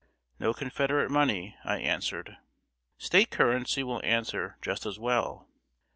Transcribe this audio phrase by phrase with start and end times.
[0.39, 2.35] "No Confederate money," I answered.
[2.97, 5.47] "State currency will answer just as well."